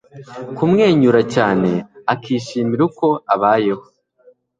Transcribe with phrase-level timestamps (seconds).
[0.55, 1.69] Kumwenyura cyane
[2.13, 3.85] akishimira uko abayeho